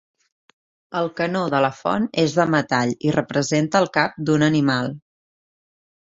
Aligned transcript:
El 0.99 1.09
canó 1.17 1.41
de 1.53 1.57
la 1.65 1.69
font 1.79 2.07
és 2.23 2.33
de 2.37 2.45
metall 2.53 2.93
i 3.09 3.13
representa 3.15 3.81
el 3.85 3.89
cap 3.99 4.17
d'un 4.31 4.47
animal. 4.47 4.89